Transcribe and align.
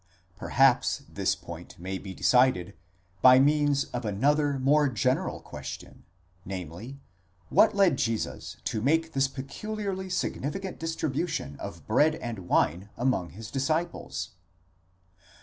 Perhaps 0.35 1.03
this 1.07 1.35
point 1.35 1.77
may 1.77 1.99
be 1.99 2.11
decided 2.15 2.73
by 3.21 3.37
means 3.37 3.83
of 3.91 4.03
another 4.03 4.57
more 4.57 4.89
general 4.89 5.39
question, 5.41 6.05
namely, 6.43 6.99
what 7.49 7.75
led 7.75 7.99
Jesus 7.99 8.57
to 8.63 8.81
make 8.81 9.13
this 9.13 9.27
peculiarly 9.27 10.09
significant 10.09 10.79
distribu 10.79 11.27
tion 11.29 11.55
of 11.59 11.85
bread 11.85 12.15
and 12.15 12.47
wine 12.47 12.89
among 12.97 13.29
his 13.29 13.51
disciples? 13.51 14.31